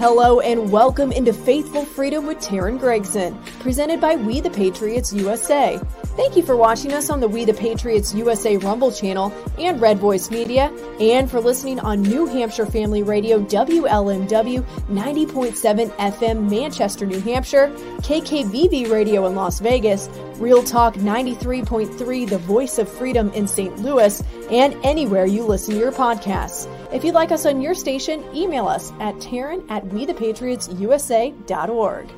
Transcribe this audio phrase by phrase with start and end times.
[0.00, 5.78] Hello and welcome into Faithful Freedom with Teryn Gregson, presented by We the Patriots USA.
[6.16, 9.98] Thank you for watching us on the We the Patriots USA Rumble channel and Red
[9.98, 17.20] Voice Media, and for listening on New Hampshire Family Radio WLMW 90.7 FM Manchester, New
[17.20, 17.68] Hampshire,
[18.00, 23.78] KKVV Radio in Las Vegas, Real Talk 93.3 The Voice of Freedom in St.
[23.78, 24.20] Louis,
[24.50, 26.66] and anywhere you listen to your podcasts.
[26.92, 32.08] If you'd like us on your station, email us at Teryn at WeThePatriotsUSA.org.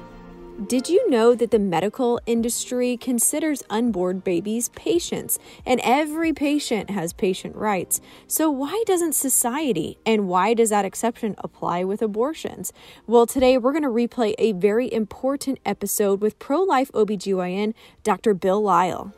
[0.60, 7.14] Did you know that the medical industry considers unborn babies patients and every patient has
[7.14, 8.02] patient rights?
[8.26, 12.70] So, why doesn't society and why does that exception apply with abortions?
[13.06, 18.34] Well, today we're going to replay a very important episode with pro life OBGYN Dr.
[18.34, 19.14] Bill Lile.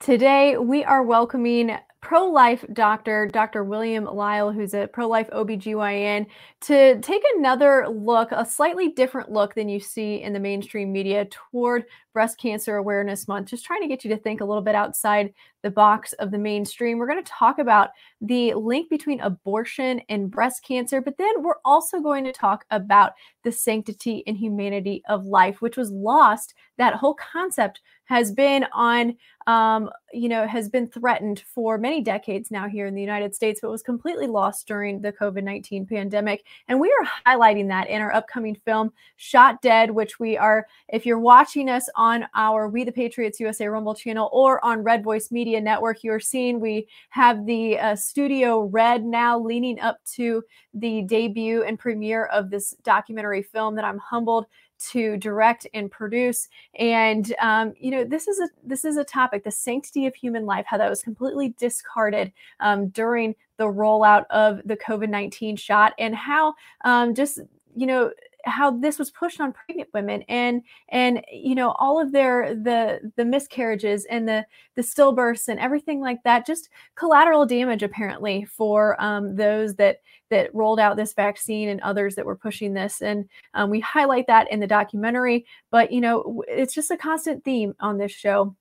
[0.00, 3.64] Today we are welcoming pro life doctor, Dr.
[3.64, 6.26] William Lile, who's a pro life OBGYN,
[6.60, 11.24] to take another look, a slightly different look than you see in the mainstream media
[11.24, 13.48] toward Breast Cancer Awareness Month.
[13.48, 15.34] Just trying to get you to think a little bit outside
[15.64, 16.98] the box of the mainstream.
[16.98, 21.60] We're going to talk about the link between abortion and breast cancer, but then we're
[21.64, 26.54] also going to talk about the sanctity and humanity of life, which was lost.
[26.76, 32.50] That whole concept has been on, um, you know, has been threatened for many decades
[32.50, 36.44] now here in the United States, but was completely lost during the COVID 19 pandemic.
[36.68, 41.06] And we are highlighting that in our upcoming film, Shot Dead, which we are, if
[41.06, 42.03] you're watching us on
[42.34, 46.60] our We the Patriots USA Rumble channel or on Red Voice Media Network, you're seeing
[46.60, 50.42] we have the uh, studio red now leaning up to
[50.74, 54.46] the debut and premiere of this documentary film that I'm humbled
[54.90, 56.48] to direct and produce.
[56.78, 60.44] And um, you know this is a this is a topic the sanctity of human
[60.44, 66.14] life how that was completely discarded um, during the rollout of the covid-19 shot and
[66.14, 67.40] how um, just
[67.76, 68.10] you know
[68.44, 73.00] how this was pushed on pregnant women and and you know all of their the
[73.16, 79.00] the miscarriages and the the stillbirths and everything like that just collateral damage apparently for
[79.02, 79.98] um, those that
[80.30, 83.02] that rolled out this vaccine and others that were pushing this.
[83.02, 87.44] And um, we highlight that in the documentary but you know it's just a constant
[87.44, 88.54] theme on this show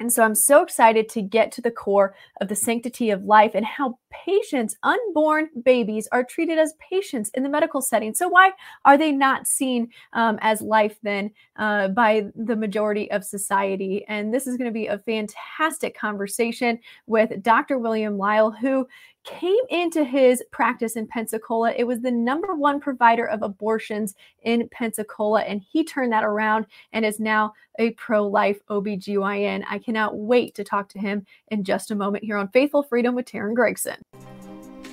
[0.00, 3.52] and so I'm so excited to get to the core of the sanctity of life
[3.54, 8.12] and how patients, unborn babies, are treated as patients in the medical setting.
[8.12, 8.52] So, why
[8.84, 14.04] are they not seen um, as life then uh, by the majority of society?
[14.08, 17.78] And this is going to be a fantastic conversation with Dr.
[17.78, 18.88] William Lile, who
[19.24, 21.72] came into his practice in Pensacola.
[21.76, 26.66] It was the number one provider of abortions in Pensacola, and he turned that around
[26.92, 29.64] and is now a pro life OBGYN.
[29.68, 33.14] I cannot wait to talk to him in just a moment here on Faithful Freedom
[33.14, 33.96] with Teryn Gregson.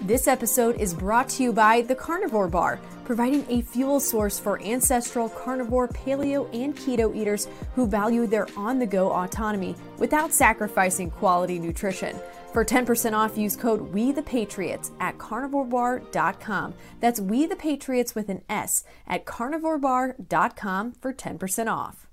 [0.03, 4.59] This episode is brought to you by the Carnivore Bar, providing a fuel source for
[4.63, 11.11] ancestral carnivore, paleo, and keto eaters who value their on the go autonomy without sacrificing
[11.11, 12.19] quality nutrition.
[12.53, 16.73] For 10% off, use code We the Patriots at carnivorebar.com.
[16.99, 22.07] That's We the Patriots with an S at carnivorebar.com for 10% off.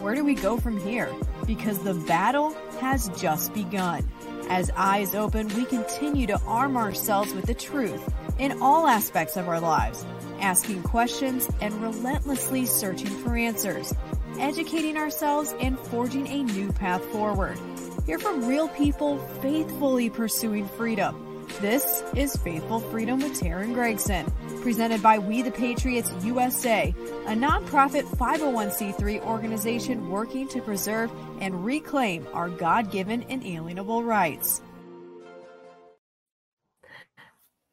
[0.00, 1.10] Where do we go from here?
[1.46, 4.08] Because the battle has just begun.
[4.48, 9.48] As eyes open, we continue to arm ourselves with the truth in all aspects of
[9.48, 10.06] our lives,
[10.40, 13.92] asking questions and relentlessly searching for answers,
[14.38, 17.58] educating ourselves and forging a new path forward.
[18.08, 21.46] Hear from real people faithfully pursuing freedom.
[21.60, 24.24] This is Faithful Freedom with Teryn Gregson,
[24.62, 26.94] presented by We the Patriots USA,
[27.26, 34.62] a nonprofit 501c3 organization working to preserve and reclaim our God given inalienable rights.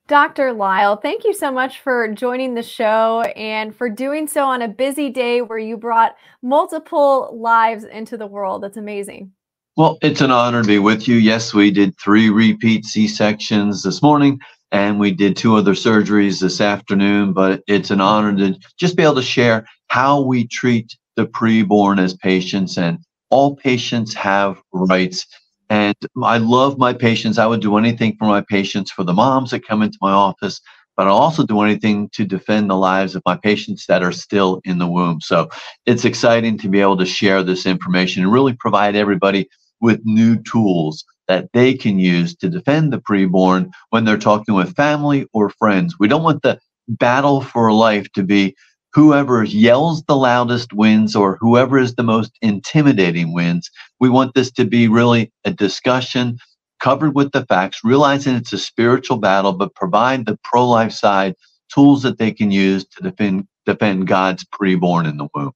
[0.08, 0.52] Dr.
[0.52, 4.68] Lile, thank you so much for joining the show and for doing so on a
[4.68, 8.64] busy day where you brought multiple lives into the world.
[8.64, 9.32] That's amazing.
[9.78, 11.18] Well, it's an honor to be with you.
[11.18, 14.40] Yes, we did three repeat C sections this morning,
[14.72, 17.34] and we did two other surgeries this afternoon.
[17.34, 22.00] But it's an honor to just be able to share how we treat the preborn
[22.00, 23.00] as patients, and
[23.32, 25.28] all patients have rights.
[25.70, 27.38] And I love my patients.
[27.38, 30.62] I would do anything for my patients, for the moms that come into my office,
[30.96, 34.62] but I'll also do anything to defend the lives of my patients that are still
[34.64, 35.20] in the womb.
[35.20, 35.50] So
[35.86, 39.50] it's exciting to be able to share this information and really provide everybody
[39.86, 44.76] with new tools that they can use to defend the preborn when they're talking with
[44.76, 45.96] family or friends.
[46.00, 48.56] We don't want the battle for life to be
[48.96, 53.70] whoever yells the loudest wins or whoever is the most intimidating wins.
[54.00, 56.40] We want this to be really a discussion
[56.80, 61.36] covered with the facts, realizing it's a spiritual battle, but provide the pro life side
[61.72, 65.52] tools that they can use to defend defend God's preborn in the womb.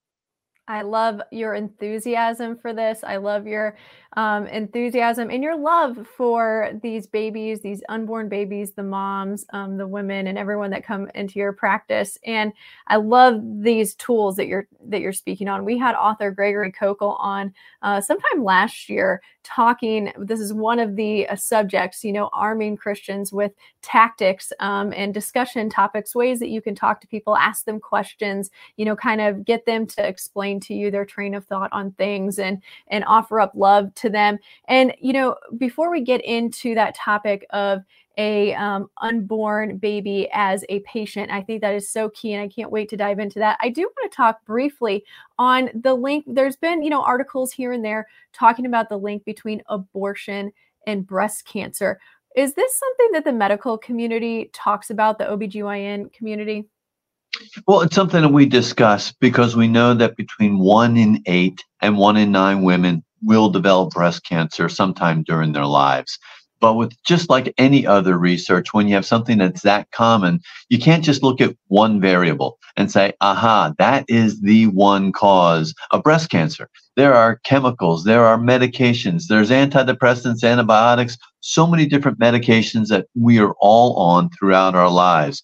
[0.69, 3.03] I love your enthusiasm for this.
[3.03, 3.75] I love your
[4.17, 9.87] um, enthusiasm and your love for these babies, these unborn babies, the moms, um, the
[9.87, 12.17] women, and everyone that come into your practice.
[12.25, 12.53] And
[12.87, 15.65] I love these tools that you're that you're speaking on.
[15.65, 20.11] We had author Gregory Koukl on uh, sometime last year talking.
[20.17, 23.51] This is one of the uh, subjects, you know, arming Christians with
[23.81, 28.49] tactics um, and discussion topics, ways that you can talk to people, ask them questions,
[28.75, 31.91] you know, kind of get them to explain to you their train of thought on
[31.93, 34.37] things and and offer up love to them.
[34.67, 37.83] And you know, before we get into that topic of
[38.19, 41.31] a um, unborn baby as a patient.
[41.31, 43.57] I think that is so key, and I can't wait to dive into that.
[43.61, 45.05] I do want to talk briefly
[45.39, 46.25] on the link.
[46.27, 50.51] There's been, you know, articles here and there talking about the link between abortion
[50.85, 51.97] and breast cancer.
[52.35, 56.67] Is this something that the medical community talks about, the OBGYN community?
[57.67, 61.97] Well, it's something that we discuss because we know that between one in eight and
[61.97, 66.17] one in nine women will develop breast cancer sometime during their lives.
[66.61, 70.77] But with just like any other research, when you have something that's that common, you
[70.77, 76.03] can't just look at one variable and say, aha, that is the one cause of
[76.03, 76.69] breast cancer.
[76.97, 83.39] There are chemicals, there are medications, there's antidepressants, antibiotics, so many different medications that we
[83.39, 85.41] are all on throughout our lives.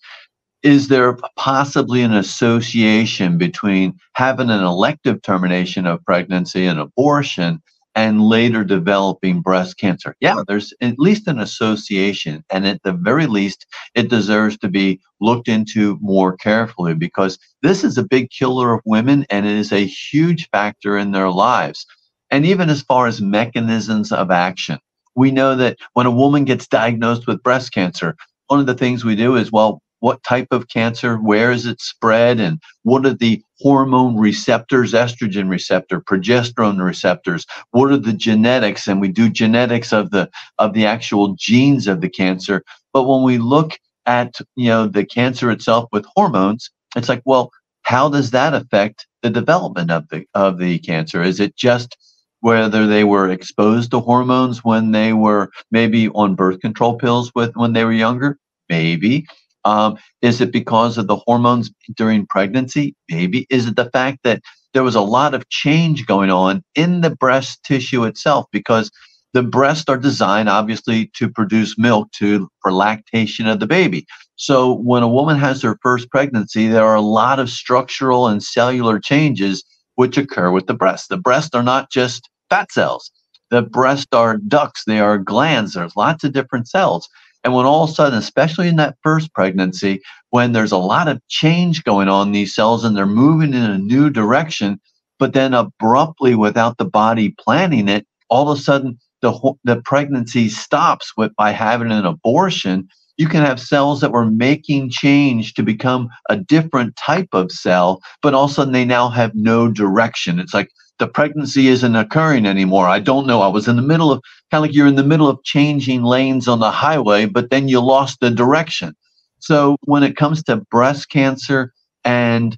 [0.66, 7.62] Is there possibly an association between having an elective termination of pregnancy and abortion
[7.94, 10.16] and later developing breast cancer.
[10.20, 15.00] Yeah, there's at least an association, and at the very least, it deserves to be
[15.22, 19.72] looked into more carefully because this is a big killer of women and it is
[19.72, 21.86] a huge factor in their lives.
[22.32, 24.80] And even as far as mechanisms of action,
[25.16, 28.16] we know that when a woman gets diagnosed with breast cancer,
[28.48, 31.81] one of the things we do is, well, what type of cancer, where is it
[31.81, 38.88] spread, and what are the hormone receptors, estrogen receptor, progesterone receptors, what are the genetics,
[38.88, 42.63] and we do genetics of the of the actual genes of the cancer.
[42.94, 47.51] But when we look at you know the cancer itself with hormones, it's like, well,
[47.83, 51.21] how does that affect the development of the of the cancer?
[51.21, 51.97] Is it just
[52.42, 57.56] whether they were exposed to hormones when they were maybe on birth control pills with
[57.56, 58.38] when they were younger?
[58.69, 59.25] Maybe.
[59.66, 62.96] Um, is it because of the hormones during pregnancy?
[63.10, 63.46] Maybe.
[63.50, 64.42] Is it the fact that
[64.74, 68.46] there was a lot of change going on in the breast tissue itself?
[68.52, 68.92] Because
[69.34, 74.06] the breasts are designed obviously to produce milk to for lactation of the baby.
[74.38, 78.42] So when a woman has her first pregnancy, there are a lot of structural and
[78.42, 79.64] cellular changes
[79.96, 81.10] which occur with the breast.
[81.10, 83.12] The breasts are not just fat cells.
[83.52, 87.08] The breasts are ducts, they are glands, there's lots of different cells.
[87.45, 90.01] And when all of a sudden, especially in that first pregnancy,
[90.31, 93.77] when there's a lot of change going on these cells and they're moving in a
[93.77, 94.81] new direction,
[95.19, 100.50] but then abruptly, without the body planning it, all of a sudden the, the pregnancy
[100.50, 102.89] stops with by having an abortion.
[103.18, 108.01] You can have cells that were making change to become a different type of cell,
[108.24, 110.39] but all of a sudden they now have no direction.
[110.39, 112.88] It's like the pregnancy isn't occurring anymore.
[112.88, 113.42] I don't know.
[113.42, 114.21] I was in the middle of
[114.51, 117.68] kind of like you're in the middle of changing lanes on the highway, but then
[117.68, 118.95] you lost the direction.
[119.39, 121.73] So when it comes to breast cancer
[122.04, 122.57] and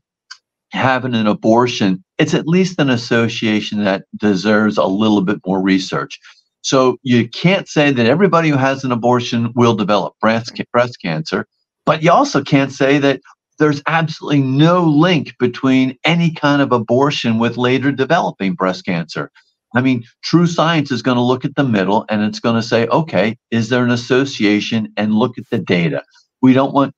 [0.72, 6.20] having an abortion, it's at least an association that deserves a little bit more research.
[6.62, 11.48] So you can't say that everybody who has an abortion will develop breast, breast cancer,
[11.86, 13.22] but you also can't say that
[13.60, 19.32] there's absolutely no link between any kind of abortion with later developing breast cancer.
[19.76, 22.68] I mean, true science is going to look at the middle and it's going to
[22.68, 26.04] say, okay, is there an association and look at the data.
[26.42, 26.94] We don't want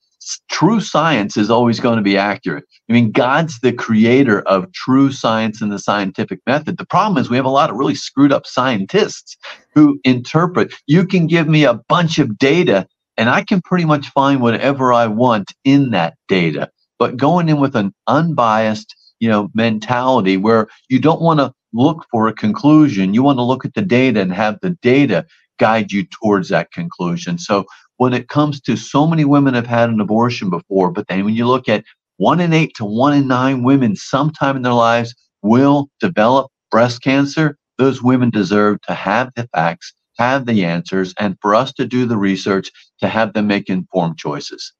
[0.50, 2.66] true science is always going to be accurate.
[2.90, 6.78] I mean, God's the creator of true science and the scientific method.
[6.78, 9.38] The problem is we have a lot of really screwed up scientists
[9.74, 10.74] who interpret.
[10.88, 12.88] You can give me a bunch of data
[13.20, 16.70] and I can pretty much find whatever I want in that data.
[16.98, 22.06] But going in with an unbiased, you know, mentality where you don't want to look
[22.12, 25.26] for a conclusion, you want to look at the data and have the data
[25.60, 27.38] guide you towards that conclusion.
[27.38, 27.66] So
[27.98, 31.36] when it comes to so many women have had an abortion before, but then when
[31.36, 31.84] you look at
[32.18, 37.02] one in eight to one in nine women sometime in their lives will develop breast
[37.04, 41.86] cancer, those women deserve to have the facts have the answers and for us to
[41.86, 44.74] do the research to have them make informed choices.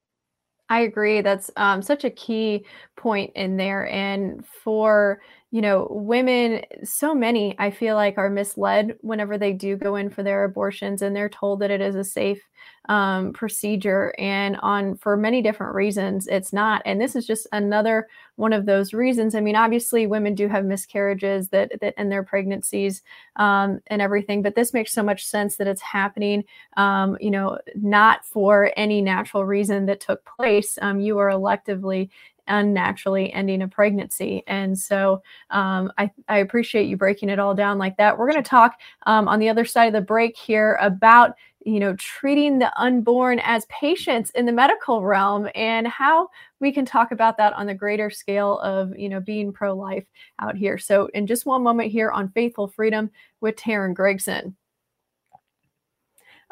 [0.68, 1.20] I agree.
[1.20, 2.64] That's um, such a key
[3.00, 3.88] point in there.
[3.88, 5.20] And for
[5.52, 10.08] you know, women, so many, I feel like, are misled whenever they do go in
[10.08, 12.40] for their abortions and they're told that it is a safe
[12.88, 14.14] um, procedure.
[14.16, 16.82] And on for many different reasons, it's not.
[16.84, 19.34] And this is just another one of those reasons.
[19.34, 23.02] I mean, obviously, women do have miscarriages that, that end their pregnancies
[23.34, 26.44] um, and everything, but this makes so much sense that it's happening,
[26.76, 30.78] um, you know, not for any natural reason that took place.
[30.80, 32.08] Um, you are electively
[32.48, 34.42] unnaturally ending a pregnancy.
[34.46, 38.16] And so um, I, I, appreciate you breaking it all down like that.
[38.16, 41.78] We're going to talk um, on the other side of the break here about you
[41.78, 46.28] know treating the unborn as patients in the medical realm and how
[46.58, 50.06] we can talk about that on the greater scale of you know being pro-life
[50.38, 53.10] out here so in just one moment here on faithful freedom
[53.42, 54.56] with teryn gregson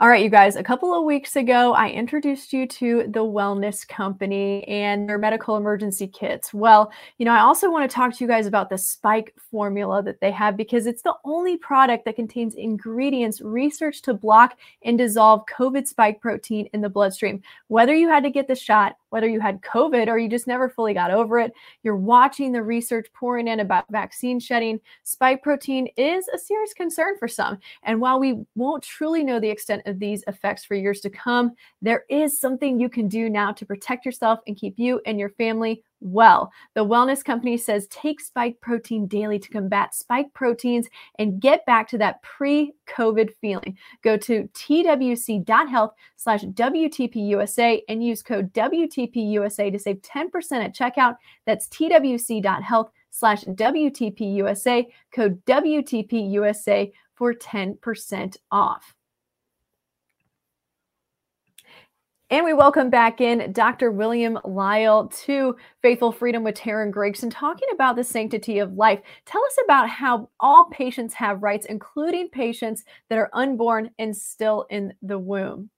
[0.00, 3.86] all right, you guys, a couple of weeks ago, I introduced you to the Wellness
[3.86, 6.54] Company and their medical emergency kits.
[6.54, 10.00] Well, you know, I also want to talk to you guys about the spike formula
[10.04, 14.96] that they have because it's the only product that contains ingredients researched to block and
[14.96, 17.42] dissolve COVID spike protein in the bloodstream.
[17.66, 20.68] Whether you had to get the shot, whether you had COVID or you just never
[20.68, 21.52] fully got over it,
[21.82, 24.78] you're watching the research pouring in about vaccine shedding.
[25.02, 27.58] Spike protein is a serious concern for some.
[27.82, 31.52] And while we won't truly know the extent of these effects for years to come,
[31.82, 35.30] there is something you can do now to protect yourself and keep you and your
[35.30, 36.52] family well.
[36.74, 40.86] The wellness company says take spike protein daily to combat spike proteins
[41.18, 43.76] and get back to that pre-COVID feeling.
[44.02, 51.16] Go to twc.health slash WTPUSA and use code WTPUSA to save 10% at checkout.
[51.46, 58.94] That's twc.health slash WTPUSA, code WTPUSA for 10% off.
[62.30, 63.90] And we welcome back in Dr.
[63.90, 69.00] William Lile to Faithful Freedom with Teryn Gregson, talking about the sanctity of life.
[69.24, 74.66] Tell us about how all patients have rights, including patients that are unborn and still
[74.68, 75.70] in the womb.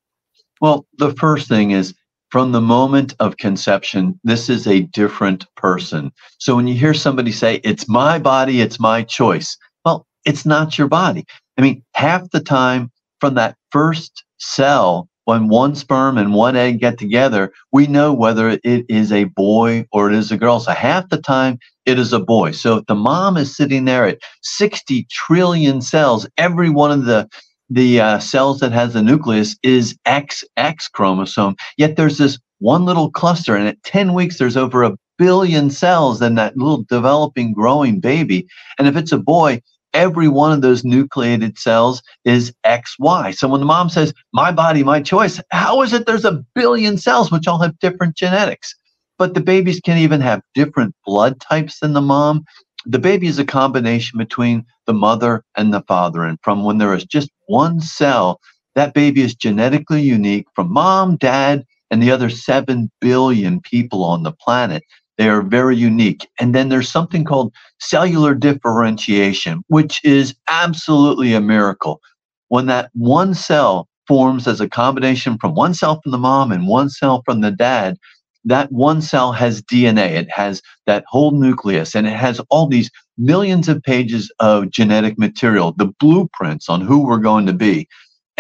[0.60, 1.94] Well, the first thing is
[2.30, 6.10] from the moment of conception, this is a different person.
[6.38, 10.76] So when you hear somebody say, it's my body, it's my choice, well, it's not
[10.76, 11.24] your body.
[11.56, 12.90] I mean, half the time
[13.20, 18.48] from that first cell when one sperm and one egg get together, we know whether
[18.48, 20.60] it is a boy or it is a girl.
[20.60, 22.52] So half the time it is a boy.
[22.52, 27.28] So if the mom is sitting there at 60 trillion cells, every one of the
[27.72, 31.54] the uh, cells that has the nucleus is XX chromosome.
[31.76, 36.20] Yet there's this one little cluster, and at 10 weeks there's over a billion cells
[36.20, 38.48] in that little developing, growing baby.
[38.78, 39.62] And if it's a boy,
[39.94, 43.36] every one of those nucleated cells is XY.
[43.36, 46.98] So when the mom says, my body, my choice, how is it there's a billion
[46.98, 48.74] cells which all have different genetics?
[49.18, 52.44] But the babies can even have different blood types than the mom.
[52.86, 56.24] The baby is a combination between the mother and the father.
[56.24, 58.40] And from when there is just one cell,
[58.74, 64.22] that baby is genetically unique from mom, dad, and the other 7 billion people on
[64.22, 64.84] the planet.
[65.20, 66.26] They are very unique.
[66.38, 72.00] And then there's something called cellular differentiation, which is absolutely a miracle.
[72.48, 76.66] When that one cell forms as a combination from one cell from the mom and
[76.66, 77.98] one cell from the dad,
[78.46, 80.12] that one cell has DNA.
[80.12, 85.18] It has that whole nucleus and it has all these millions of pages of genetic
[85.18, 87.86] material, the blueprints on who we're going to be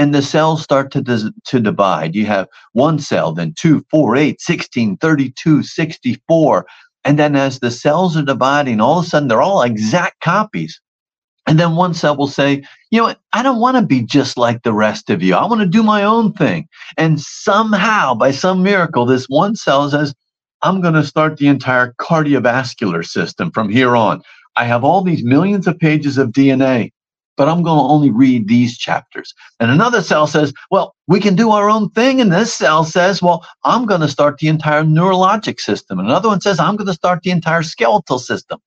[0.00, 2.14] and the cells start to, dis- to divide.
[2.14, 6.66] You have one cell, then two, four, eight, 16, 32, 64.
[7.04, 10.80] And then as the cells are dividing, all of a sudden they're all exact copies.
[11.46, 13.14] And then one cell will say, you know?
[13.34, 15.34] I don't want to be just like the rest of you.
[15.34, 16.66] I want to do my own thing.
[16.96, 20.14] And somehow, by some miracle, this one cell says,
[20.62, 24.22] I'm going to start the entire cardiovascular system from here on.
[24.56, 26.90] I have all these millions of pages of DNA
[27.40, 29.32] but I'm going to only read these chapters.
[29.60, 32.20] And another cell says, well, we can do our own thing.
[32.20, 35.98] And this cell says, well, I'm going to start the entire neurologic system.
[35.98, 38.60] And another one says, I'm going to start the entire skeletal system.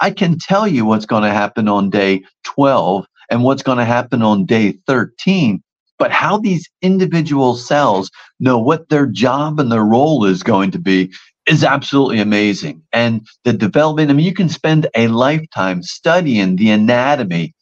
[0.00, 3.84] I can tell you what's going to happen on day 12 and what's going to
[3.84, 5.62] happen on day 13.
[5.98, 10.78] But how these individual cells know what their job and their role is going to
[10.78, 11.12] be
[11.46, 12.84] is absolutely amazing.
[12.90, 17.54] And the development, I mean, you can spend a lifetime studying the anatomy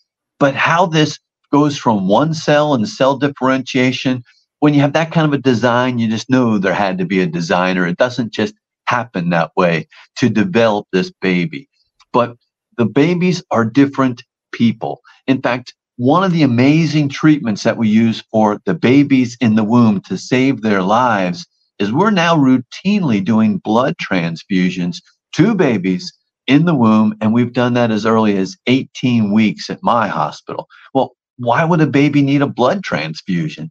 [0.43, 1.21] but how this
[1.53, 4.25] goes from one cell and cell differentiation,
[4.59, 7.21] when you have that kind of a design, you just know there had to be
[7.21, 7.87] a designer.
[7.87, 8.53] It doesn't just
[8.87, 11.69] happen that way to develop this baby.
[12.13, 12.37] But
[12.77, 15.01] the babies are different people.
[15.29, 19.63] In fact, one of the amazing treatments that we use for the babies in the
[19.63, 21.47] womb to save their lives
[21.79, 25.03] is we're now routinely doing blood transfusions
[25.37, 26.13] to babies
[26.47, 30.69] in the womb, and we've done that as early as 18 weeks at my hospital.
[30.95, 33.71] Well, why would a baby need a blood transfusion?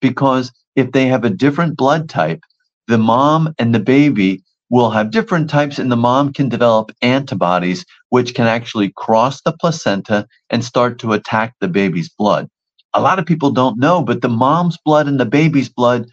[0.00, 2.42] Because if they have a different blood type,
[2.88, 7.84] the mom and the baby will have different types, and the mom can develop antibodies
[8.08, 12.48] which can actually cross the placenta and start to attack the baby's blood.
[12.94, 16.06] A lot of people don't know, but the mom's blood and the baby's blood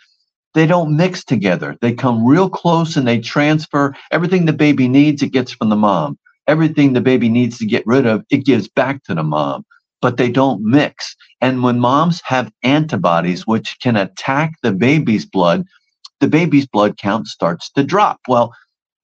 [0.53, 1.77] they don't mix together.
[1.81, 5.75] They come real close and they transfer everything the baby needs, it gets from the
[5.75, 6.17] mom.
[6.47, 9.65] Everything the baby needs to get rid of, it gives back to the mom,
[10.01, 11.15] but they don't mix.
[11.41, 15.65] And when moms have antibodies which can attack the baby's blood,
[16.19, 18.19] the baby's blood count starts to drop.
[18.27, 18.53] Well,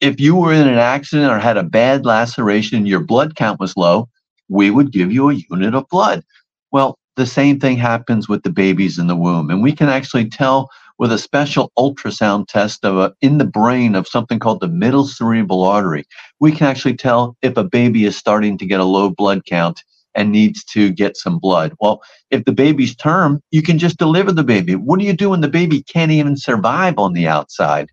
[0.01, 3.59] if you were in an accident or had a bad laceration and your blood count
[3.59, 4.09] was low,
[4.49, 6.23] we would give you a unit of blood.
[6.71, 9.49] Well, the same thing happens with the babies in the womb.
[9.49, 13.95] And we can actually tell with a special ultrasound test of a, in the brain
[13.95, 16.05] of something called the middle cerebral artery.
[16.39, 19.83] We can actually tell if a baby is starting to get a low blood count
[20.15, 21.73] and needs to get some blood.
[21.79, 24.75] Well, if the baby's term, you can just deliver the baby.
[24.75, 27.89] What do you do when the baby can't even survive on the outside?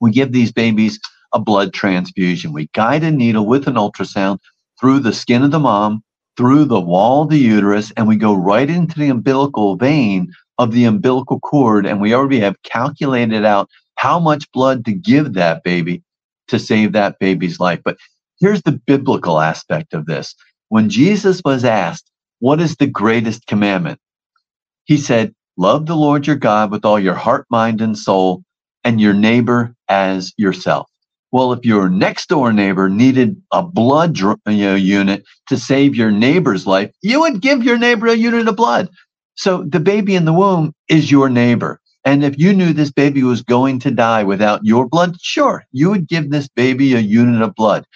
[0.00, 1.00] We give these babies
[1.32, 2.52] a blood transfusion.
[2.52, 4.38] We guide a needle with an ultrasound
[4.78, 6.02] through the skin of the mom,
[6.36, 10.72] through the wall of the uterus, and we go right into the umbilical vein of
[10.72, 15.62] the umbilical cord, and we already have calculated out how much blood to give that
[15.62, 16.02] baby
[16.48, 17.80] to save that baby's life.
[17.84, 17.98] But
[18.40, 20.34] here's the biblical aspect of this.
[20.68, 22.10] When Jesus was asked,
[22.40, 24.00] What is the greatest commandment?
[24.84, 28.42] He said, Love the Lord your God with all your heart, mind, and soul,
[28.84, 30.88] and your neighbor as yourself.
[31.30, 36.10] Well, if your next door neighbor needed a blood you know, unit to save your
[36.10, 38.88] neighbor's life, you would give your neighbor a unit of blood.
[39.38, 41.80] So the baby in the womb is your neighbor.
[42.04, 45.90] And if you knew this baby was going to die without your blood, sure, you
[45.90, 47.86] would give this baby a unit of blood.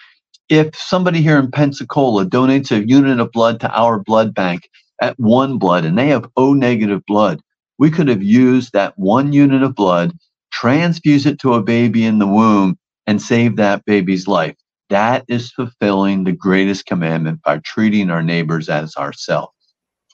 [0.49, 4.69] If somebody here in Pensacola donates a unit of blood to our blood bank
[5.01, 7.41] at OneBlood and they have O negative blood,
[7.77, 10.13] we could have used that one unit of blood,
[10.55, 14.55] transfuse it to a baby in the womb, and save that baby's life.
[14.91, 19.53] That is fulfilling the greatest commandment by treating our neighbors as ourselves.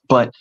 [0.08, 0.32] But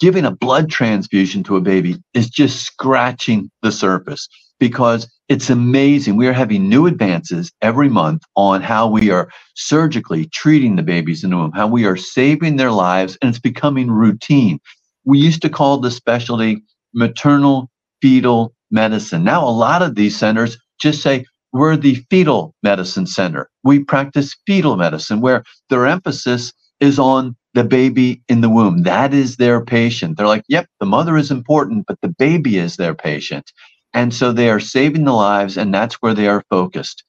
[0.00, 4.28] giving a blood transfusion to a baby is just scratching the surface
[4.58, 6.16] because it's amazing.
[6.16, 11.24] We are having new advances every month on how we are surgically treating the babies
[11.24, 14.60] in the womb, how we are saving their lives, and it's becoming routine.
[15.04, 16.62] We used to call the specialty
[16.94, 19.24] maternal fetal medicine.
[19.24, 23.48] Now, a lot of these centers just say, we're the fetal medicine center.
[23.64, 28.82] We practice fetal medicine, where their emphasis is on the baby in the womb.
[28.82, 30.18] That is their patient.
[30.18, 33.50] They're like, yep, the mother is important, but the baby is their patient.
[33.94, 37.02] And so they are saving the lives, and that's where they are focused.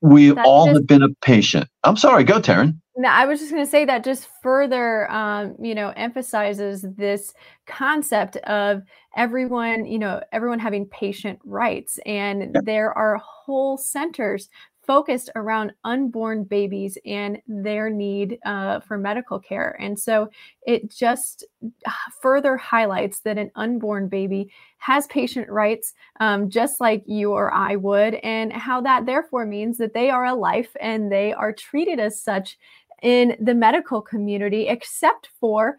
[0.00, 1.68] We that's all just, have been a patient.
[1.84, 2.76] I'm sorry, go, Teryn.
[2.96, 7.32] No, I was just going to say that just further, um, you know, emphasizes this
[7.66, 8.82] concept of
[9.16, 12.60] everyone, you know, everyone having patient rights, and yeah.
[12.64, 14.48] there are whole centers
[14.86, 19.76] focused around unborn babies and their need uh, for medical care.
[19.80, 20.28] And so
[20.66, 21.44] it just
[21.86, 27.52] uh, further highlights that an unborn baby has patient rights, um, just like you or
[27.52, 31.52] I would, and how that therefore means that they are a life and they are
[31.52, 32.58] treated as such
[33.02, 35.78] in the medical community, except for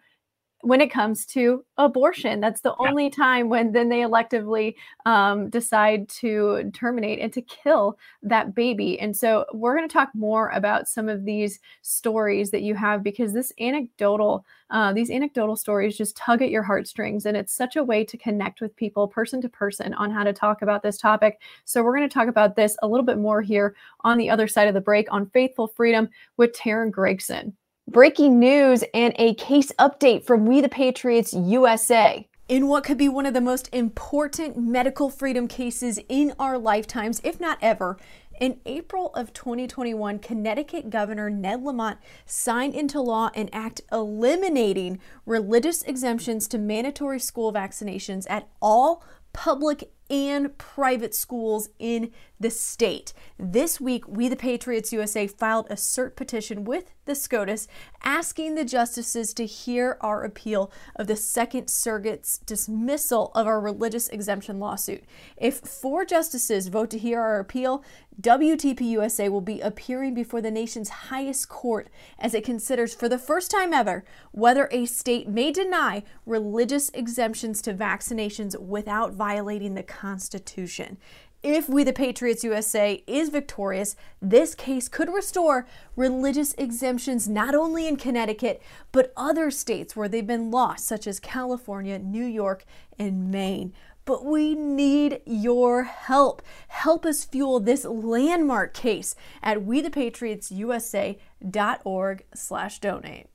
[0.65, 2.39] when it comes to abortion.
[2.39, 2.89] That's the yeah.
[2.89, 4.73] only time when then they electively
[5.05, 8.99] um, decide to terminate and to kill that baby.
[8.99, 13.03] And so we're going to talk more about some of these stories that you have
[13.03, 17.75] because this anecdotal, uh, these anecdotal stories just tug at your heartstrings, and it's such
[17.75, 20.97] a way to connect with people, person to person, on how to talk about this
[20.97, 21.41] topic.
[21.65, 24.47] So we're going to talk about this a little bit more here on the other
[24.47, 27.55] side of the break on Faithful Freedom with Teryn Gregson.
[27.87, 32.27] Breaking news and a case update from We the Patriots USA.
[32.49, 37.21] In what could be one of the most important medical freedom cases in our lifetimes,
[37.23, 37.99] if not ever,
[38.41, 45.83] in April of 2021, Connecticut Governor Ned Lamont signed into law an act eliminating religious
[45.83, 53.13] exemptions to mandatory school vaccinations at all public and private schools in the state.
[53.39, 57.67] This week, We the Patriots USA filed a cert petition with the SCOTUS
[58.03, 64.09] asking the justices to hear our appeal of the Second Circuit's dismissal of our religious
[64.09, 65.03] exemption lawsuit.
[65.37, 67.83] If four justices vote to hear our appeal,
[68.19, 73.19] WTP USA will be appearing before the nation's highest court as it considers for the
[73.19, 79.83] first time ever whether a state may deny religious exemptions to vaccinations without violating the
[79.95, 80.97] Constitution.
[81.41, 87.87] If We the Patriots USA is victorious, this case could restore religious exemptions not only
[87.87, 92.65] in Connecticut, but other states where they've been lost, such as California, New York,
[92.99, 93.73] and Maine.
[94.05, 96.41] But we need your help.
[96.67, 103.27] Help us fuel this landmark case at we the patriots wethepatriotsusa.org slash donate.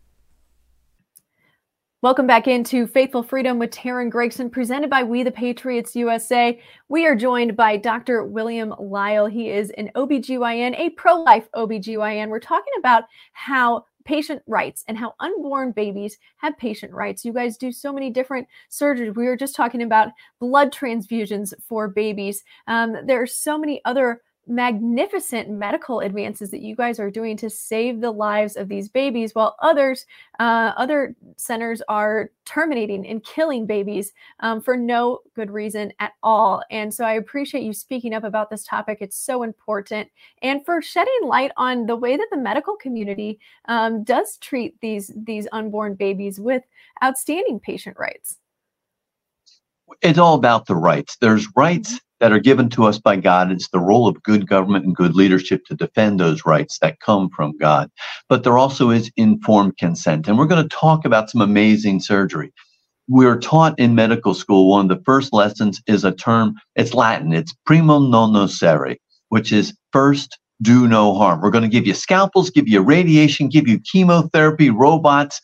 [2.02, 6.58] Welcome back into Faithful Freedom with Teryn Gregson, presented by We the Patriots USA.
[6.88, 8.24] We are joined by Dr.
[8.24, 9.26] William Lile.
[9.26, 12.30] He is an OBGYN, a pro life OBGYN.
[12.30, 17.22] We're talking about how patient rights and how unborn babies have patient rights.
[17.22, 19.14] You guys do so many different surgeries.
[19.14, 20.08] We were just talking about
[20.38, 22.44] blood transfusions for babies.
[22.66, 27.48] Um, there are so many other magnificent medical advances that you guys are doing to
[27.48, 30.06] save the lives of these babies while others
[30.40, 36.62] uh, other centers are terminating and killing babies um, for no good reason at all.
[36.70, 38.98] And so i appreciate you speaking up about this topic.
[39.00, 40.08] It's so important.
[40.42, 45.12] And for shedding light on the way that the medical community um, does treat these
[45.14, 46.64] these unborn babies with
[47.04, 48.38] outstanding patient rights.
[50.02, 51.16] It's all about the rights.
[51.20, 53.50] There's rights mm-hmm that are given to us by God.
[53.50, 57.30] It's the role of good government and good leadership to defend those rights that come
[57.30, 57.90] from God.
[58.28, 60.28] But there also is informed consent.
[60.28, 62.52] And we're going to talk about some amazing surgery.
[63.08, 67.32] We're taught in medical school, one of the first lessons is a term, it's Latin,
[67.32, 68.96] it's primum non nocere,
[69.30, 71.40] which is first do no harm.
[71.40, 75.40] We're going to give you scalpels, give you radiation, give you chemotherapy, robots.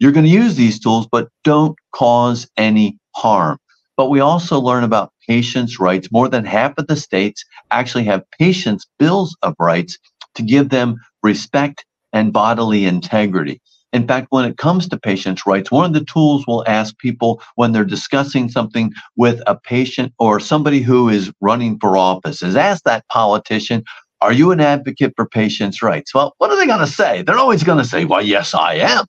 [0.00, 3.58] You're going to use these tools, but don't cause any harm.
[3.96, 6.10] But we also learn about patients' rights.
[6.12, 9.98] More than half of the states actually have patients' bills of rights
[10.34, 13.60] to give them respect and bodily integrity.
[13.92, 17.40] In fact, when it comes to patients' rights, one of the tools we'll ask people
[17.54, 22.56] when they're discussing something with a patient or somebody who is running for office is
[22.56, 23.84] ask that politician,
[24.20, 26.12] Are you an advocate for patients' rights?
[26.12, 27.22] Well, what are they going to say?
[27.22, 29.06] They're always going to say, Well, yes, I am.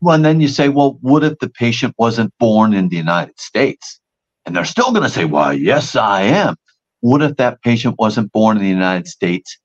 [0.00, 3.38] Well, and then you say, Well, what if the patient wasn't born in the United
[3.38, 3.99] States?
[4.46, 6.56] And they're still going to say, Why, yes, I am.
[7.00, 9.58] What if that patient wasn't born in the United States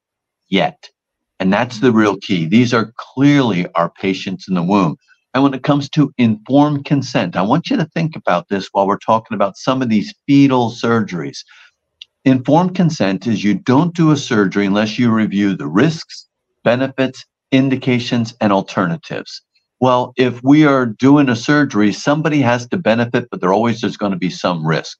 [0.47, 0.89] yet?
[1.39, 2.45] And that's the real key.
[2.45, 4.97] These are clearly our patients in the womb.
[5.33, 8.87] And when it comes to informed consent, I want you to think about this while
[8.87, 11.39] we're talking about some of these fetal surgeries.
[12.23, 16.27] Informed consent is you don't do a surgery unless you review the risks,
[16.63, 19.41] benefits, indications, and alternatives.
[19.81, 23.97] Well, if we are doing a surgery, somebody has to benefit, but there always is
[23.97, 24.97] going to be some risk.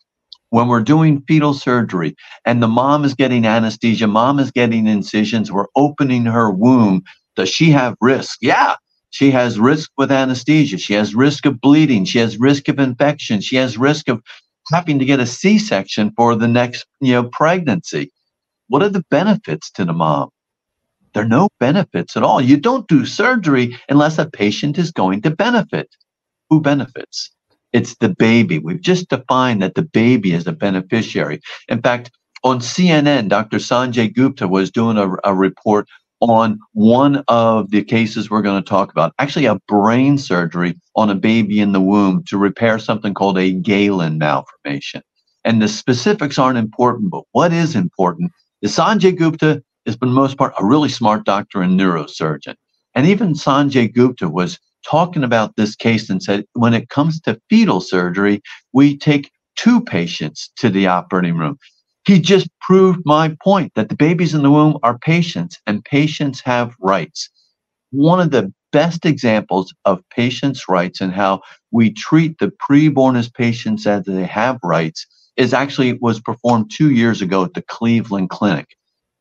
[0.49, 5.51] When we're doing fetal surgery and the mom is getting anesthesia, mom is getting incisions,
[5.51, 7.03] we're opening her womb.
[7.35, 8.37] Does she have risk?
[8.41, 8.75] Yeah,
[9.09, 10.77] she has risk with anesthesia.
[10.77, 12.05] She has risk of bleeding.
[12.05, 13.41] She has risk of infection.
[13.41, 14.21] She has risk of
[14.71, 18.11] having to get a C-section for the next, you know, pregnancy.
[18.67, 20.29] What are the benefits to the mom?
[21.15, 22.41] There are no benefits at all.
[22.41, 25.87] You don't do surgery unless a patient is going to benefit.
[26.49, 27.31] Who benefits?
[27.71, 28.59] It's the baby.
[28.59, 31.39] We've just defined that the baby is a beneficiary.
[31.69, 32.11] In fact,
[32.43, 33.57] on CNN, Dr.
[33.57, 35.87] Sanjay Gupta was doing a, a report
[36.19, 41.09] on one of the cases we're going to talk about, actually a brain surgery on
[41.09, 45.01] a baby in the womb to repair something called a Galen malformation.
[45.45, 50.11] And the specifics aren't important, but what is important is Sanjay Gupta is, for the
[50.11, 52.55] most part, a really smart doctor and neurosurgeon.
[52.93, 57.39] And even Sanjay Gupta was talking about this case and said, when it comes to
[57.49, 58.41] fetal surgery,
[58.73, 61.57] we take two patients to the operating room.
[62.05, 66.39] He just proved my point that the babies in the womb are patients and patients
[66.41, 67.29] have rights.
[67.91, 73.29] One of the best examples of patients' rights and how we treat the preborn as
[73.29, 78.29] patients as they have rights is actually was performed two years ago at the Cleveland
[78.29, 78.67] Clinic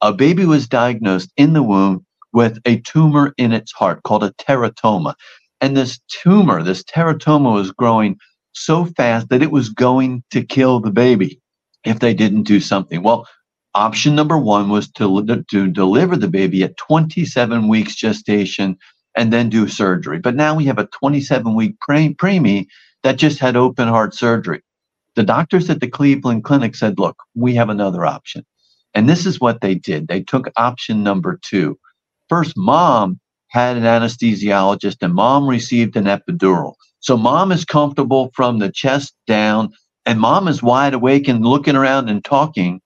[0.05, 4.33] a baby was diagnosed in the womb with a tumor in its heart called a
[4.33, 5.15] teratoma.
[5.63, 8.19] And this tumor, this teratoma, was growing
[8.53, 11.41] so fast that it was going to kill the baby
[11.87, 13.03] if they didn't do something.
[13.03, 13.27] Well,
[13.75, 18.77] option number one was to, to deliver the baby at 27 weeks gestation
[19.17, 20.19] and then do surgery.
[20.19, 22.67] But now we have a 27 week pre- preemie
[23.05, 24.61] that just had open heart surgery.
[25.15, 28.45] The doctors at the Cleveland Clinic said, look, we have another option.
[28.95, 30.09] And this is what they did.
[30.09, 31.79] They took option number two.
[32.29, 36.75] First, mom had an anesthesiologist and mom received an epidural.
[37.01, 39.71] So mom is comfortable from the chest down
[40.07, 42.81] and mom is wide awake and looking around and talking.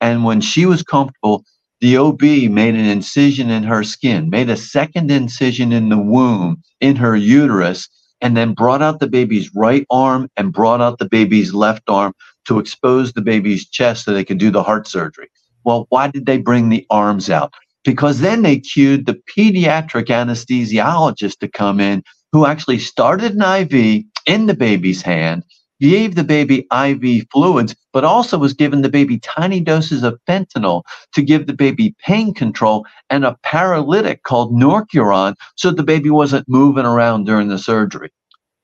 [0.00, 1.44] And when she was comfortable,
[1.80, 6.62] the OB made an incision in her skin, made a second incision in the womb,
[6.80, 7.88] in her uterus,
[8.20, 12.12] and then brought out the baby's right arm and brought out the baby's left arm
[12.46, 15.28] to expose the baby's chest so they could do the heart surgery.
[15.68, 17.52] Well, why did they bring the arms out?
[17.84, 22.02] Because then they cued the pediatric anesthesiologist to come in
[22.32, 25.42] who actually started an IV in the baby's hand,
[25.78, 30.84] gave the baby IV fluids, but also was giving the baby tiny doses of fentanyl
[31.12, 36.48] to give the baby pain control and a paralytic called Norcuron so the baby wasn't
[36.48, 38.08] moving around during the surgery.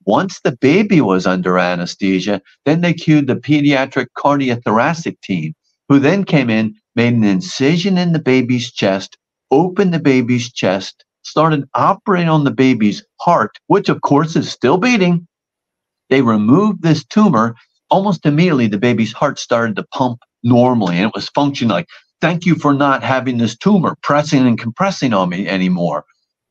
[0.06, 5.52] Once the baby was under anesthesia, then they cued the pediatric cardiothoracic team,
[5.90, 9.16] who then came in, made an incision in the baby's chest,
[9.50, 14.78] opened the baby's chest, started operating on the baby's heart, which of course is still
[14.78, 15.26] beating.
[16.10, 17.56] They removed this tumor.
[17.90, 21.86] Almost immediately, the baby's heart started to pump normally and it was functioning like,
[22.20, 26.04] thank you for not having this tumor pressing and compressing on me anymore.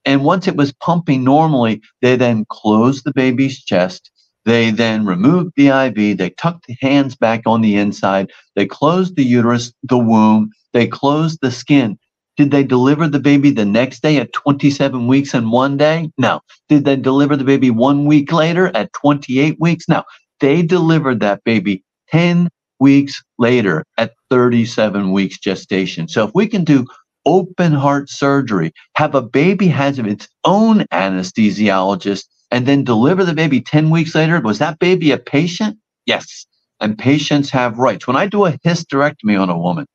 [0.05, 4.11] And once it was pumping normally, they then closed the baby's chest.
[4.45, 6.17] They then removed the IV.
[6.17, 8.31] They tucked the hands back on the inside.
[8.55, 10.51] They closed the uterus, the womb.
[10.73, 11.97] They closed the skin.
[12.35, 16.09] Did they deliver the baby the next day at 27 weeks and one day?
[16.17, 16.41] No.
[16.67, 19.87] Did they deliver the baby one week later at 28 weeks?
[19.87, 20.03] No.
[20.39, 26.07] They delivered that baby 10 weeks later at 37 weeks gestation.
[26.07, 26.85] So if we can do
[27.25, 33.61] open heart surgery, have a baby has its own anesthesiologist, and then deliver the baby
[33.61, 35.79] 10 weeks later, was that baby a patient?
[36.05, 36.45] Yes.
[36.79, 38.05] And patients have rights.
[38.05, 39.87] When I do a hysterectomy on a woman,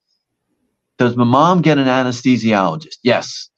[0.98, 2.96] does my mom get an anesthesiologist?
[3.04, 3.48] Yes.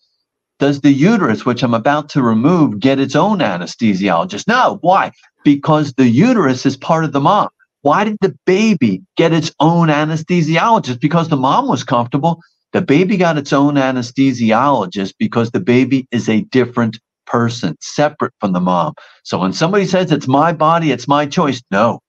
[0.58, 4.46] Does the uterus, which I'm about to remove, get its own anesthesiologist?
[4.46, 4.76] No.
[4.82, 5.12] Why?
[5.44, 7.48] Because the uterus is part of the mom.
[7.80, 11.00] Why did the baby get its own anesthesiologist?
[11.00, 12.42] Because the mom was comfortable.
[12.74, 16.98] The baby got its own anesthesiologist because the baby is a different
[17.30, 18.94] person, separate from the mom.
[19.24, 22.00] So when somebody says it's my body, it's my choice, no.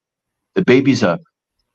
[0.55, 1.19] The baby's a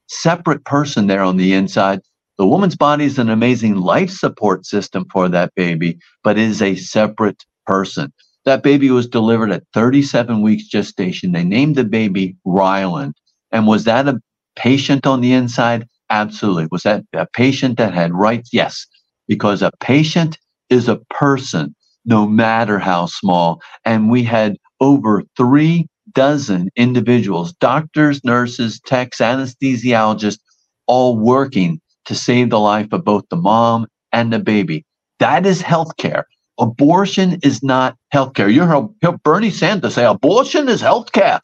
[0.09, 2.01] separate person there on the inside
[2.39, 6.75] the woman's body is an amazing life support system for that baby, but is a
[6.75, 8.13] separate person.
[8.45, 11.33] That baby was delivered at 37 weeks gestation.
[11.33, 13.15] They named the baby Ryland.
[13.53, 14.21] And was that a
[14.55, 15.89] patient on the inside?
[16.11, 16.69] Absolutely.
[16.71, 18.51] Was that a patient that had rights?
[18.53, 18.87] Yes,
[19.27, 21.75] because a patient is a person,
[22.07, 23.63] no matter how small.
[23.85, 30.41] And we had over three dozen individuals, doctors, nurses, techs, anesthesiologists,
[30.89, 34.85] all working to save the life of both the mom and the baby.
[35.21, 36.25] That is healthcare.
[36.61, 38.53] Abortion is not healthcare.
[38.53, 41.41] You heard Bernie Sanders say abortion is healthcare.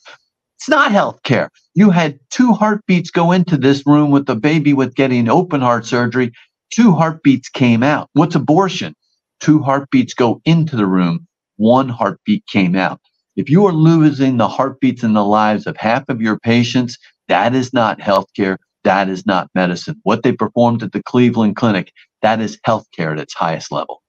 [0.58, 1.48] It's not healthcare.
[1.74, 5.86] You had two heartbeats go into this room with the baby with getting open heart
[5.86, 6.32] surgery.
[6.74, 8.08] Two heartbeats came out.
[8.14, 8.94] What's abortion?
[9.42, 11.26] Two heartbeats go into the room.
[11.56, 13.00] One heartbeat came out.
[13.34, 17.52] If you are losing the heartbeats and the lives of half of your patients, that
[17.52, 18.58] is not healthcare.
[18.84, 19.96] That is not medicine.
[20.04, 24.01] What they performed at the Cleveland Clinic, that is healthcare at its highest level.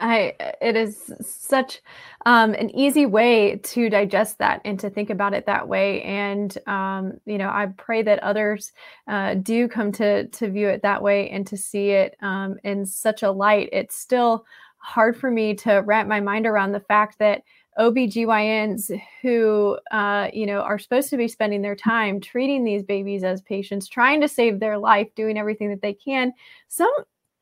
[0.00, 1.80] I it is such
[2.26, 6.02] um, an easy way to digest that and to think about it that way.
[6.02, 8.72] And um, you know, I pray that others
[9.06, 12.86] uh, do come to to view it that way and to see it um, in
[12.86, 13.68] such a light.
[13.72, 14.44] It's still
[14.78, 17.42] hard for me to wrap my mind around the fact that
[17.78, 23.22] OBGYNs who, uh, you know, are supposed to be spending their time treating these babies
[23.22, 26.32] as patients, trying to save their life, doing everything that they can.
[26.66, 26.92] Some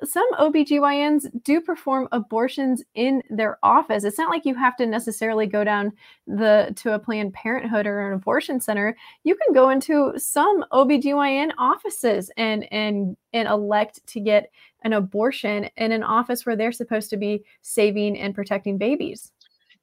[0.04, 4.04] some OBGYNs do perform abortions in their office.
[4.04, 5.92] It's not like you have to necessarily go down
[6.26, 8.96] the to a Planned Parenthood or an abortion center.
[9.24, 14.50] You can go into some OBGYN offices and and and elect to get
[14.82, 19.32] an abortion in an office where they're supposed to be saving and protecting babies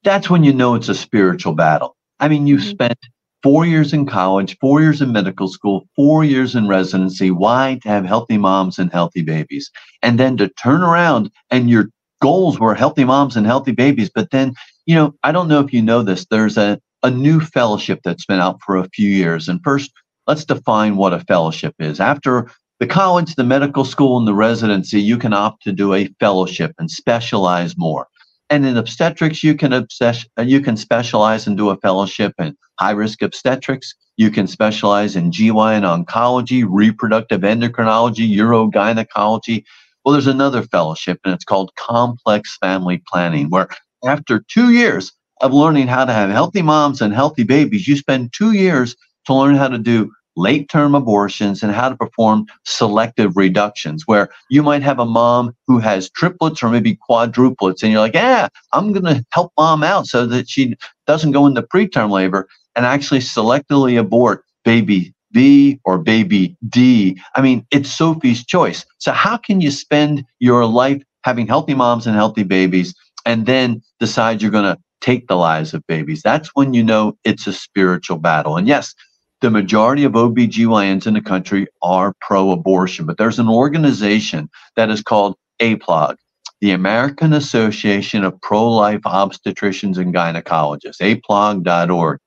[0.04, 1.96] that's when you know it's a spiritual battle.
[2.20, 2.70] I mean, you've mm-hmm.
[2.70, 3.00] spent
[3.44, 7.30] four years in college, four years in medical school, four years in residency.
[7.30, 7.78] Why?
[7.84, 9.70] To have healthy moms and healthy babies.
[10.02, 11.90] And then to turn around and your
[12.22, 14.10] goals were healthy moms and healthy babies.
[14.14, 14.54] But then,
[14.86, 18.26] you know, I don't know if you know this, there's a, a new fellowship that's
[18.26, 19.50] been out for a few years.
[19.50, 19.92] And first,
[20.26, 22.00] let's define what a fellowship is.
[22.00, 26.08] After the college, the medical school, and the residency, you can opt to do a
[26.20, 28.08] fellowship and specialize more.
[28.50, 32.92] And in obstetrics, you can obsess, you can specialize and do a fellowship in high
[32.92, 33.96] risk obstetrics.
[34.18, 39.64] You can specialize in GYN oncology, reproductive endocrinology, urogynecology.
[40.04, 43.70] Well, there's another fellowship, and it's called complex family planning, where
[44.06, 48.34] after two years of learning how to have healthy moms and healthy babies, you spend
[48.34, 53.38] two years to learn how to do late term abortions and how to perform selective
[53.38, 58.02] reductions where you might have a mom who has triplets or maybe quadruplets and you're
[58.02, 62.10] like yeah i'm going to help mom out so that she doesn't go into preterm
[62.10, 67.20] labor and actually selectively abort baby B or baby D.
[67.36, 68.86] I mean, it's Sophie's choice.
[69.00, 72.94] So, how can you spend your life having healthy moms and healthy babies
[73.26, 76.22] and then decide you're going to take the lives of babies?
[76.22, 78.58] That's when you know it's a spiritual battle.
[78.58, 78.94] And yes,
[79.42, 84.90] the majority of OBGYNs in the country are pro abortion, but there's an organization that
[84.90, 86.16] is called APLOG,
[86.62, 92.20] the American Association of Pro Life Obstetricians and Gynecologists, aplog.org.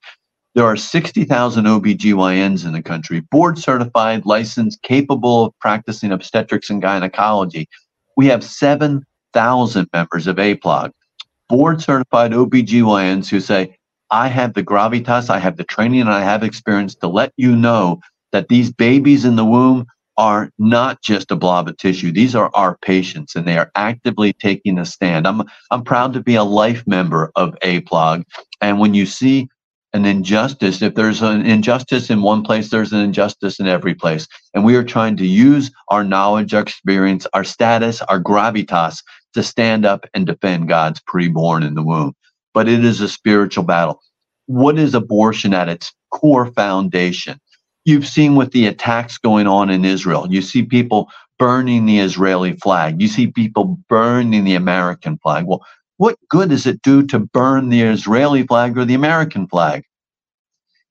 [0.57, 6.81] There are 60,000 OBGYNs in the country, board certified, licensed, capable of practicing obstetrics and
[6.81, 7.69] gynecology.
[8.17, 10.93] We have 7,000 members of APLOG,
[11.51, 13.77] board certified OBGYNs who say,
[14.11, 17.55] I have the gravitas, I have the training, and I have experience to let you
[17.55, 18.01] know
[18.33, 19.85] that these babies in the womb
[20.17, 22.13] are not just a blob of tissue.
[22.13, 25.27] These are our patients, and they are actively taking a stand.
[25.27, 28.25] I'm I'm proud to be a life member of APLOG,
[28.63, 29.51] and when you see
[29.97, 30.83] an injustice.
[30.83, 34.29] If there's an injustice in one place, there's an injustice in every place.
[34.55, 39.03] And we are trying to use our knowledge, our experience, our status, our gravitas
[39.35, 42.15] to stand up and defend God's preborn in the womb.
[42.55, 44.01] But it is a spiritual battle.
[44.47, 47.41] What is abortion at its core foundation?
[47.85, 50.27] You've seen with the attacks going on in Israel.
[50.31, 53.01] You see people burning the Israeli flag.
[53.01, 55.47] You see people burning the American flag.
[55.47, 55.65] Well,
[55.97, 59.85] what good does it do to burn the Israeli flag or the American flag?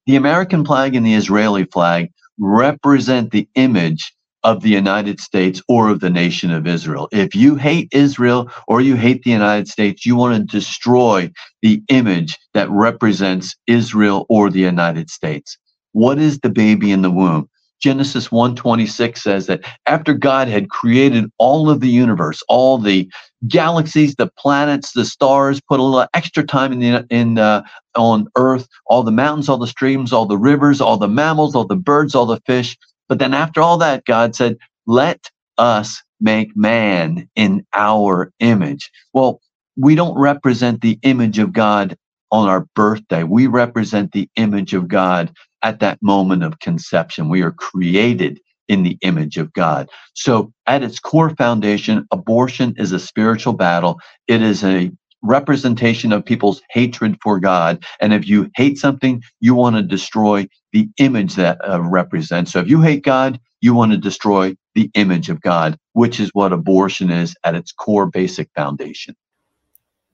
[0.05, 4.13] The American flag and the Israeli flag represent the image
[4.43, 7.09] of the United States or of the nation of Israel.
[7.11, 11.31] If you hate Israel or you hate the United States, you want to destroy
[11.63, 15.57] the image that represents Israel or the United States.
[15.93, 17.49] What is the baby in the womb?
[17.81, 23.09] Genesis 1:26 says that after God had created all of the universe, all the
[23.47, 27.63] galaxies, the planets, the stars, put a little extra time in the in uh,
[27.95, 31.65] on Earth, all the mountains, all the streams, all the rivers, all the mammals, all
[31.67, 32.77] the birds, all the fish.
[33.09, 34.57] But then after all that, God said,
[34.87, 39.41] "Let us make man in our image." Well,
[39.77, 41.97] we don't represent the image of God
[42.31, 43.23] on our birthday.
[43.23, 45.31] We represent the image of God
[45.65, 47.27] at that moment of conception.
[47.27, 49.89] We are created in the image of God.
[50.13, 53.99] So, at its core foundation, abortion is a spiritual battle.
[54.27, 54.91] It is a
[55.23, 57.83] representation of people's hatred for God.
[57.99, 62.51] And if you hate something, you want to destroy the image that uh, represents.
[62.51, 66.29] So, if you hate God, you want to destroy the image of God, which is
[66.33, 69.15] what abortion is at its core basic foundation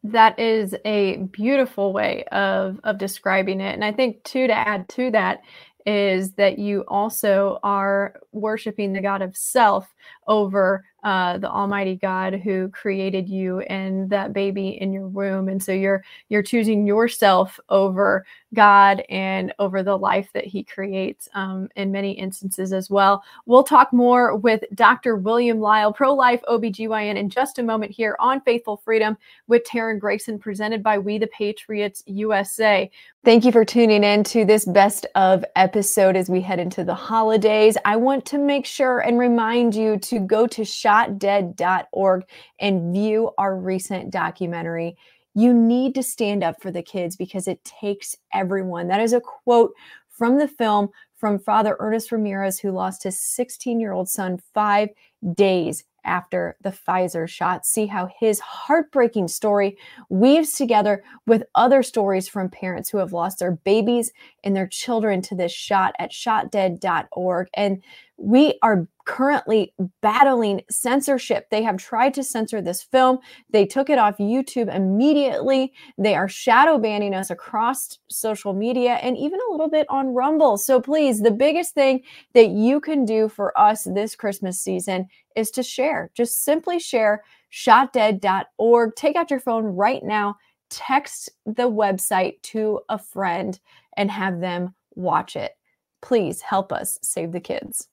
[0.03, 3.73] that is a beautiful way of of describing it.
[3.73, 5.41] And i think too to add to that
[5.85, 9.93] is that you also are worshiping the god of self
[10.27, 15.61] over uh, the Almighty God who created you and that baby in your womb, and
[15.61, 21.69] so you're you're choosing yourself over God and over the life that He creates um,
[21.75, 23.23] in many instances as well.
[23.45, 25.15] We'll talk more with Dr.
[25.15, 29.99] William Lile, pro life OBGYN, in just a moment here on Faithful Freedom with Teryn
[29.99, 32.91] Gregson, presented by We the Patriots USA.
[33.23, 36.95] Thank you for tuning in to this best of episode as we head into the
[36.95, 37.77] holidays.
[37.85, 42.23] I want to make sure and remind you to go to shotdead.org
[42.60, 44.97] and view our recent documentary.
[45.34, 48.88] You need to stand up for the kids because it takes everyone.
[48.88, 49.73] That is a quote
[50.10, 54.89] from the film from Father Ernest Ramirez, who lost his 16 year old son five
[55.34, 57.65] days after the Pfizer shot.
[57.65, 59.77] See how his heartbreaking story
[60.10, 64.12] weaves together with other stories from parents who have lost their babies
[64.43, 67.47] and their children to this shot at shotdead.org.
[67.54, 67.84] And
[68.21, 71.49] we are currently battling censorship.
[71.49, 73.17] They have tried to censor this film.
[73.49, 75.73] They took it off YouTube immediately.
[75.97, 80.57] They are shadow banning us across social media and even a little bit on Rumble.
[80.57, 82.03] So please, the biggest thing
[82.34, 86.12] that you can do for us this Christmas season is to share.
[86.13, 88.95] Just simply share shotdead.org.
[88.95, 90.38] Take out your phone right now,
[90.69, 93.60] text the website to a friend
[93.97, 95.53] and have them watch it.
[96.01, 97.88] Please help us save the kids.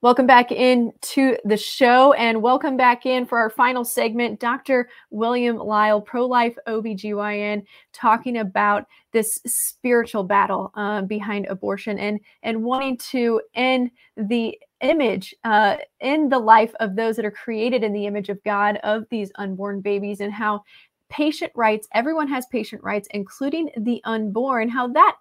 [0.00, 4.38] Welcome back in to the show and welcome back in for our final segment.
[4.38, 4.88] Dr.
[5.10, 12.62] William Lile, pro life OBGYN, talking about this spiritual battle uh, behind abortion and, and
[12.62, 17.92] wanting to end the image uh, in the life of those that are created in
[17.92, 20.62] the image of God of these unborn babies and how
[21.08, 25.16] patient rights, everyone has patient rights, including the unborn, how that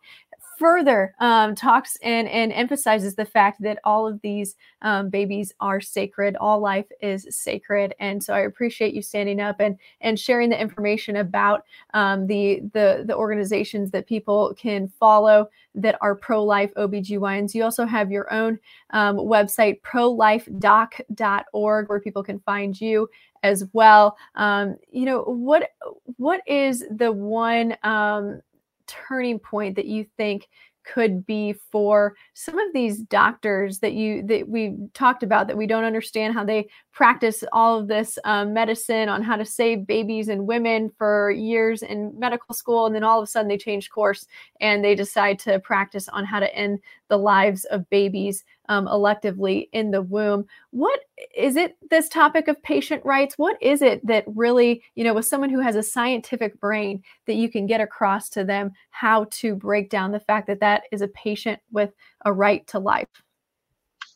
[0.57, 5.79] further um, talks and, and emphasizes the fact that all of these um, babies are
[5.79, 6.35] sacred.
[6.35, 7.93] All life is sacred.
[7.99, 12.61] And so I appreciate you standing up and, and sharing the information about um, the,
[12.73, 17.53] the, the organizations that people can follow that are pro-life OBGYNs.
[17.53, 18.57] You also have your own
[18.91, 23.07] um, website, prolifedoc.org, where people can find you
[23.43, 24.17] as well.
[24.35, 25.69] Um, you know, what
[26.17, 28.41] what is the one um,
[28.87, 30.47] turning point that you think
[30.87, 35.67] could be for some of these doctors that you that we talked about that we
[35.67, 40.29] don't understand how they practice all of this um, medicine on how to save babies
[40.29, 43.89] and women for years in medical school and then all of a sudden they change
[43.89, 44.25] course
[44.61, 46.79] and they decide to practice on how to end
[47.09, 50.45] the lives of babies um, electively in the womb.
[50.71, 50.99] What
[51.35, 53.37] is it, this topic of patient rights?
[53.37, 57.35] What is it that really, you know, with someone who has a scientific brain, that
[57.35, 61.01] you can get across to them how to break down the fact that that is
[61.01, 61.91] a patient with
[62.25, 63.07] a right to life?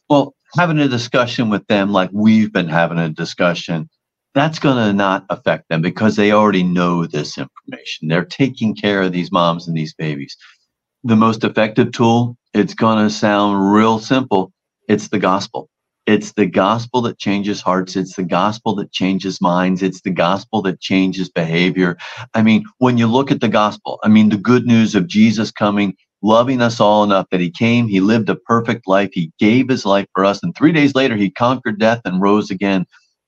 [0.09, 3.89] Well, having a discussion with them like we've been having a discussion
[4.33, 8.07] that's going to not affect them because they already know this information.
[8.07, 10.37] They're taking care of these moms and these babies.
[11.03, 14.51] The most effective tool it's going to sound real simple.
[14.89, 15.69] It's the gospel.
[16.05, 17.95] It's the gospel that changes hearts.
[17.95, 19.81] It's the gospel that changes minds.
[19.81, 21.97] It's the gospel that changes behavior.
[22.33, 25.49] I mean, when you look at the gospel, I mean, the good news of Jesus
[25.49, 29.69] coming, loving us all enough that he came, he lived a perfect life, he gave
[29.69, 32.85] his life for us, and three days later, he conquered death and rose again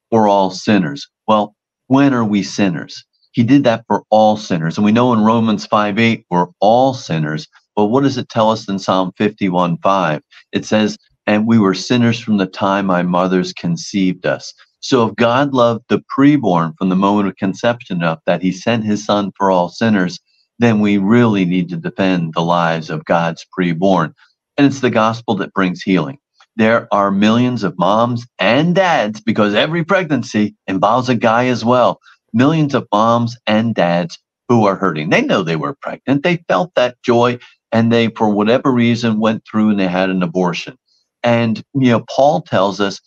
[0.09, 1.07] for all sinners.
[1.27, 1.55] Well,
[1.87, 3.05] when are we sinners?
[3.31, 4.77] He did that for all sinners.
[4.77, 7.47] And we know in Romans 5 8, we're all sinners.
[7.75, 10.21] But what does it tell us in Psalm 51 5?
[10.51, 10.97] It says,
[11.27, 14.53] And we were sinners from the time my mothers conceived us.
[14.79, 18.83] So if God loved the preborn from the moment of conception enough that he sent
[18.83, 20.19] his son for all sinners,
[20.59, 24.13] then we really need to defend the lives of God's preborn.
[24.57, 26.19] And it's the gospel that brings healing.
[26.55, 31.99] There are millions of moms and dads, because every pregnancy involves a guy as well.
[32.33, 34.19] Millions of moms and dads
[34.49, 35.09] who are hurting.
[35.09, 36.23] They know they were pregnant.
[36.23, 37.39] They felt that joy
[37.73, 40.77] and they, for whatever reason, went through and they had an abortion.
[41.23, 43.01] And, you know, Paul tells us,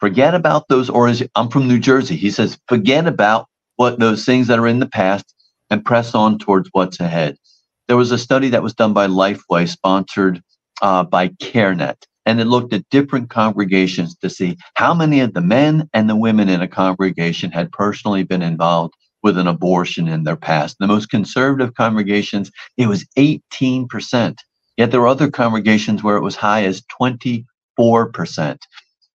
[0.00, 2.16] forget about those, or I'm from New Jersey.
[2.16, 3.46] He says, forget about
[3.76, 5.34] what those things that are in the past
[5.70, 7.36] and press on towards what's ahead.
[7.88, 10.42] There was a study that was done by Lifeway, sponsored
[10.80, 15.40] uh, by CareNet, and it looked at different congregations to see how many of the
[15.40, 18.94] men and the women in a congregation had personally been involved
[19.26, 20.76] with an abortion in their past.
[20.78, 24.38] The most conservative congregations, it was 18%.
[24.76, 27.44] Yet there were other congregations where it was high as 24%.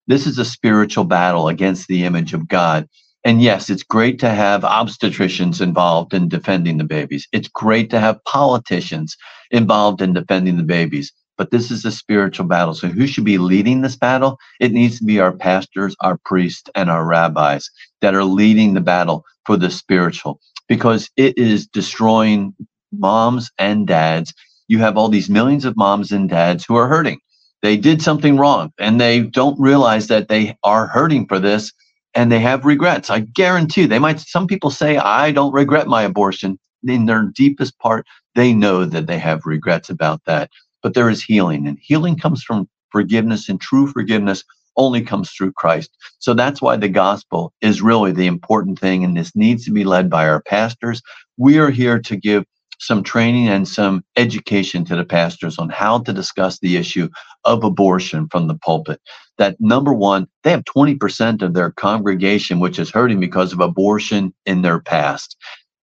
[0.07, 2.89] This is a spiritual battle against the image of God.
[3.24, 7.26] And yes, it's great to have obstetricians involved in defending the babies.
[7.32, 9.16] It's great to have politicians
[9.49, 11.14] involved in defending the babies.
[11.41, 12.75] But this is a spiritual battle.
[12.75, 14.37] So who should be leading this battle?
[14.59, 17.67] It needs to be our pastors, our priests, and our rabbis
[18.01, 20.39] that are leading the battle for the spiritual
[20.69, 22.53] because it is destroying
[22.91, 24.35] moms and dads.
[24.67, 27.19] You have all these millions of moms and dads who are hurting.
[27.63, 31.73] They did something wrong and they don't realize that they are hurting for this
[32.13, 33.09] and they have regrets.
[33.09, 36.59] I guarantee they might, some people say, I don't regret my abortion.
[36.87, 40.51] In their deepest part, they know that they have regrets about that.
[40.82, 44.43] But there is healing, and healing comes from forgiveness, and true forgiveness
[44.77, 45.91] only comes through Christ.
[46.19, 49.84] So that's why the gospel is really the important thing, and this needs to be
[49.84, 51.01] led by our pastors.
[51.38, 52.45] We are here to give
[52.79, 57.07] some training and some education to the pastors on how to discuss the issue
[57.45, 58.99] of abortion from the pulpit.
[59.38, 64.34] That number one, they have 20% of their congregation which is hurting because of abortion
[64.47, 65.38] in their past.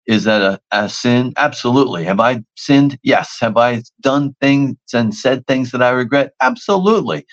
[0.09, 1.35] Is that a, a sin?
[1.39, 2.05] Absolutely.
[2.05, 2.99] Have I sinned?
[3.05, 3.39] Yes.
[3.41, 6.35] Have I done things and said things that I regret?
[6.43, 7.27] Absolutely.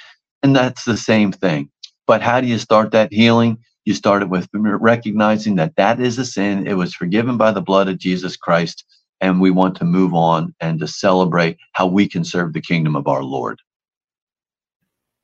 [0.43, 1.71] And that's the same thing.
[2.07, 3.59] But how do you start that healing?
[3.85, 6.67] You start it with recognizing that that is a sin.
[6.67, 8.85] It was forgiven by the blood of Jesus Christ.
[9.21, 12.95] And we want to move on and to celebrate how we can serve the kingdom
[12.97, 13.59] of our Lord.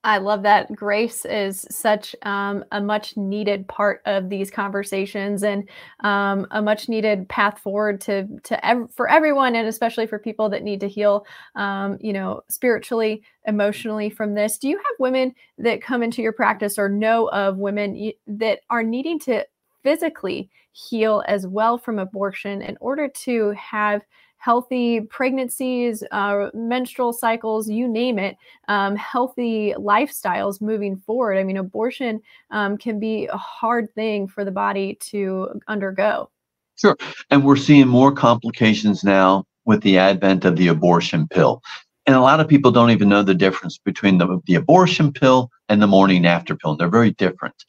[0.03, 0.75] I love that.
[0.75, 6.89] Grace is such um, a much needed part of these conversations and um, a much
[6.89, 10.87] needed path forward to to ev- for everyone and especially for people that need to
[10.87, 11.25] heal,
[11.55, 14.57] um, you know, spiritually, emotionally from this.
[14.57, 18.83] Do you have women that come into your practice or know of women that are
[18.83, 19.45] needing to
[19.83, 24.01] physically heal as well from abortion in order to have
[24.41, 28.35] healthy pregnancies, uh, menstrual cycles, you name it,
[28.67, 31.37] um, healthy lifestyles moving forward.
[31.37, 32.19] I mean, abortion
[32.49, 36.31] um, can be a hard thing for the body to undergo.
[36.75, 36.97] Sure.
[37.29, 41.61] And we're seeing more complications now with the advent of the abortion pill.
[42.07, 45.51] And a lot of people don't even know the difference between the, the abortion pill
[45.69, 46.75] and the morning after pill.
[46.75, 47.63] They're very different.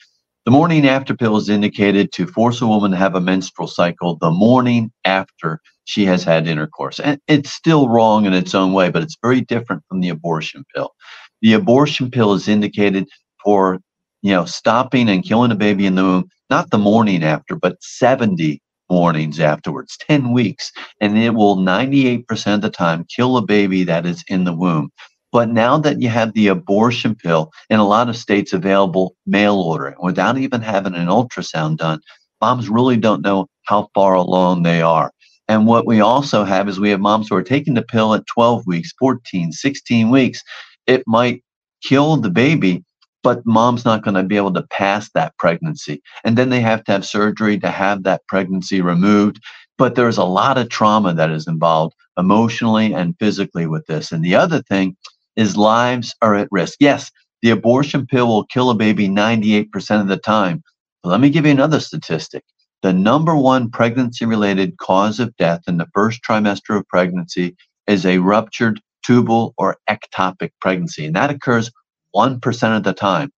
[0.44, 4.16] The morning after pill is indicated to force a woman to have a menstrual cycle
[4.16, 6.98] the morning after she has had intercourse.
[6.98, 10.64] And it's still wrong in its own way, but it's very different from the abortion
[10.74, 10.90] pill.
[11.42, 13.08] The abortion pill is indicated
[13.44, 13.78] for,
[14.22, 17.80] you know, stopping and killing a baby in the womb, not the morning after, but
[17.80, 20.72] 70 mornings afterwards, 10 weeks.
[21.00, 24.90] And it will 98% of the time kill a baby that is in the womb.
[25.32, 29.56] But now that you have the abortion pill in a lot of states available mail
[29.56, 32.00] order without even having an ultrasound done,
[32.42, 35.10] moms really don't know how far along they are.
[35.48, 38.26] And what we also have is we have moms who are taking the pill at
[38.26, 40.42] 12 weeks, 14, 16 weeks.
[40.86, 41.42] It might
[41.82, 42.84] kill the baby,
[43.22, 46.02] but mom's not going to be able to pass that pregnancy.
[46.24, 49.40] And then they have to have surgery to have that pregnancy removed.
[49.78, 54.12] But there's a lot of trauma that is involved emotionally and physically with this.
[54.12, 54.96] And the other thing
[55.36, 56.76] is lives are at risk.
[56.80, 57.10] Yes,
[57.42, 60.62] the abortion pill will kill a baby 98% of the time.
[61.02, 62.44] But let me give you another statistic.
[62.82, 67.56] The number one pregnancy related cause of death in the first trimester of pregnancy
[67.86, 71.70] is a ruptured tubal or ectopic pregnancy, and that occurs
[72.14, 73.30] 1% of the time.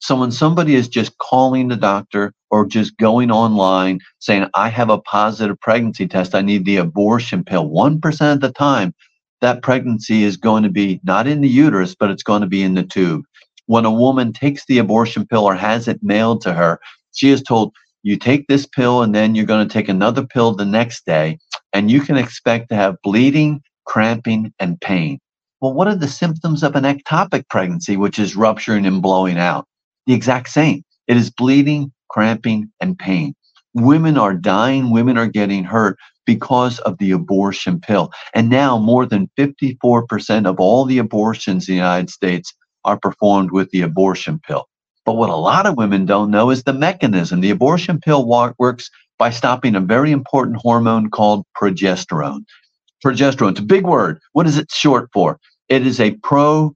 [0.00, 4.88] So when somebody is just calling the doctor or just going online saying, I have
[4.88, 8.94] a positive pregnancy test, I need the abortion pill, 1% of the time,
[9.40, 12.62] that pregnancy is going to be not in the uterus, but it's going to be
[12.62, 13.24] in the tube.
[13.66, 16.80] When a woman takes the abortion pill or has it mailed to her,
[17.12, 17.72] she is told,
[18.02, 21.38] you take this pill and then you're going to take another pill the next day,
[21.72, 25.18] and you can expect to have bleeding, cramping, and pain.
[25.60, 29.66] Well, what are the symptoms of an ectopic pregnancy, which is rupturing and blowing out?
[30.06, 30.82] The exact same.
[31.06, 33.34] It is bleeding, cramping, and pain.
[33.74, 38.10] Women are dying, women are getting hurt because of the abortion pill.
[38.34, 42.54] And now more than 54% of all the abortions in the United States
[42.84, 44.66] are performed with the abortion pill.
[45.04, 47.40] But what a lot of women don't know is the mechanism.
[47.40, 52.44] The abortion pill works by stopping a very important hormone called progesterone.
[53.04, 54.20] Progesterone, it's a big word.
[54.32, 55.38] What is it short for?
[55.68, 56.74] It is a progestational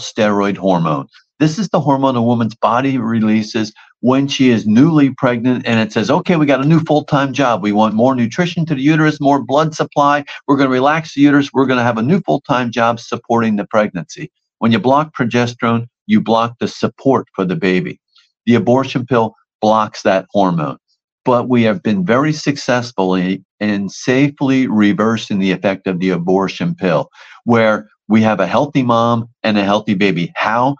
[0.00, 1.06] steroid hormone.
[1.38, 3.72] This is the hormone a woman's body releases
[4.02, 7.32] when she is newly pregnant and it says, okay, we got a new full time
[7.32, 7.62] job.
[7.62, 10.24] We want more nutrition to the uterus, more blood supply.
[10.46, 11.52] We're going to relax the uterus.
[11.52, 14.30] We're going to have a new full time job supporting the pregnancy.
[14.58, 18.00] When you block progesterone, you block the support for the baby.
[18.44, 20.78] The abortion pill blocks that hormone.
[21.24, 27.08] But we have been very successfully in safely reversing the effect of the abortion pill,
[27.44, 30.32] where we have a healthy mom and a healthy baby.
[30.34, 30.74] How?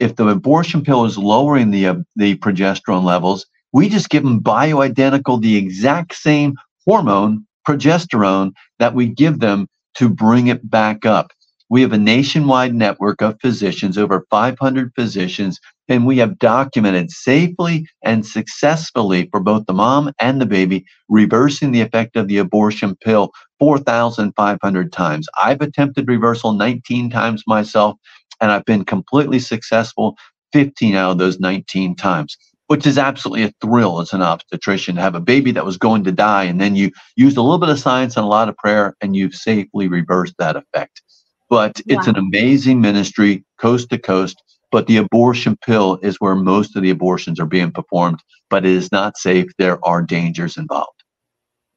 [0.00, 4.40] If the abortion pill is lowering the uh, the progesterone levels, we just give them
[4.40, 6.54] bioidentical, the exact same
[6.86, 11.32] hormone, progesterone, that we give them to bring it back up.
[11.70, 17.86] We have a nationwide network of physicians, over 500 physicians, and we have documented safely
[18.04, 22.96] and successfully for both the mom and the baby reversing the effect of the abortion
[23.02, 25.26] pill 4,500 times.
[25.42, 27.96] I've attempted reversal 19 times myself
[28.40, 30.16] and I've been completely successful
[30.52, 32.36] 15 out of those 19 times,
[32.68, 36.04] which is absolutely a thrill as an obstetrician to have a baby that was going
[36.04, 36.44] to die.
[36.44, 39.16] And then you used a little bit of science and a lot of prayer and
[39.16, 41.02] you've safely reversed that effect.
[41.50, 42.12] But it's wow.
[42.12, 44.40] an amazing ministry, coast to coast.
[44.70, 48.20] But the abortion pill is where most of the abortions are being performed,
[48.50, 49.46] but it is not safe.
[49.56, 51.03] There are dangers involved.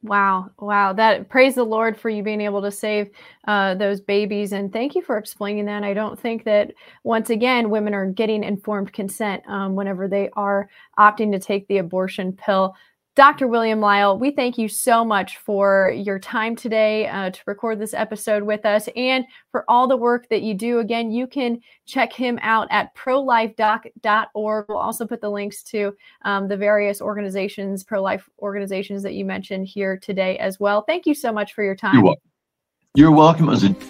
[0.07, 0.51] Wow.
[0.59, 0.93] Wow.
[0.93, 3.09] That praise the Lord for you being able to save
[3.47, 4.53] uh, those babies.
[4.53, 5.83] And thank you for explaining that.
[5.83, 6.71] I don't think that,
[7.03, 11.79] once again, women are getting informed consent um, whenever they are opting to take the
[11.79, 12.75] abortion pill.
[13.17, 13.47] Dr.
[13.47, 17.95] William Lile, we thank you so much for your time today uh, to record this
[17.95, 20.77] episode with us and for all the work that you do.
[20.77, 24.65] Again, you can check him out at prolifedoc.org.
[24.69, 25.95] We'll also put the links to
[26.25, 30.83] um, the various organizations, pro life organizations that you mentioned here today as well.
[30.83, 31.95] Thank you so much for your time.
[31.95, 32.21] You're welcome.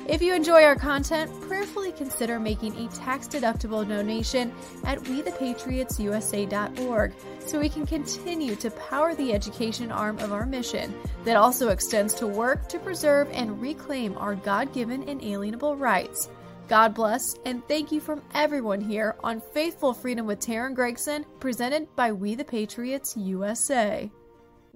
[0.09, 4.51] If you enjoy our content, prayerfully consider making a tax-deductible donation
[4.83, 7.13] at WeThePatriotsUSA.org
[7.45, 10.93] so we can continue to power the education arm of our mission
[11.23, 16.29] that also extends to work to preserve and reclaim our God-given inalienable rights.
[16.67, 21.87] God bless, and thank you from everyone here on Faithful Freedom with Teryn Gregson, presented
[21.95, 24.11] by We the Patriots USA.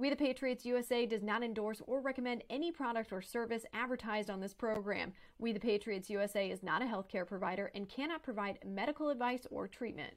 [0.01, 4.39] We the Patriots USA does not endorse or recommend any product or service advertised on
[4.39, 5.13] this program.
[5.37, 9.67] We the Patriots USA is not a healthcare provider and cannot provide medical advice or
[9.67, 10.15] treatment.